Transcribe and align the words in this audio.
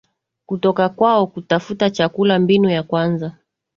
kutoka 0.45 0.89
kwao 0.89 1.27
Kutafuta 1.27 1.89
chakula 1.89 2.39
Mbinu 2.39 2.69
ya 2.69 2.83
kwanza 2.83 3.31